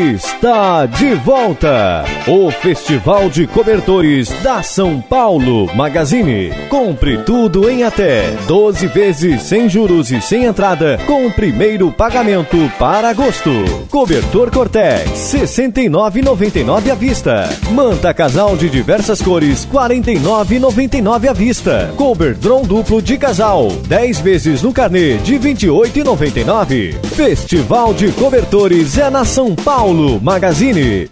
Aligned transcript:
está 0.00 0.86
de 0.86 1.14
volta. 1.14 2.04
O 2.26 2.50
Festival 2.50 3.28
de 3.28 3.46
Cobertores 3.46 4.28
da 4.42 4.62
São 4.62 5.00
Paulo 5.00 5.68
Magazine. 5.74 6.50
Compre 6.68 7.18
tudo 7.18 7.68
em 7.68 7.84
até 7.84 8.30
12 8.46 8.86
vezes 8.88 9.42
sem 9.42 9.68
juros 9.68 10.10
e 10.10 10.20
sem 10.20 10.44
entrada, 10.44 10.98
com 11.06 11.26
o 11.26 11.32
primeiro 11.32 11.92
pagamento 11.92 12.56
para 12.78 13.10
agosto. 13.10 13.50
Cobertor 13.90 14.50
Cortex, 14.50 15.34
R$ 15.34 15.40
69,99 15.40 16.90
à 16.90 16.94
vista. 16.94 17.48
Manta 17.72 18.14
casal 18.14 18.56
de 18.56 18.70
diversas 18.70 19.20
cores, 19.20 19.64
R$ 19.64 19.78
49,99 19.78 21.28
à 21.28 21.32
vista. 21.32 21.92
Coberdron 21.96 22.62
duplo 22.62 23.02
de 23.02 23.18
casal, 23.18 23.68
10 23.86 24.20
vezes 24.20 24.62
no 24.62 24.72
carnê 24.72 25.18
de 25.18 25.36
R$ 25.36 25.54
28,99. 25.54 27.09
Festival 27.22 27.92
de 27.92 28.10
Cobertores 28.12 28.96
é 28.96 29.10
na 29.10 29.26
São 29.26 29.54
Paulo 29.54 30.18
Magazine. 30.22 31.06